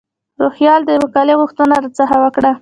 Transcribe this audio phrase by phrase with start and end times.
[0.41, 2.51] روهیال د مقالې غوښتنه را څخه وکړه.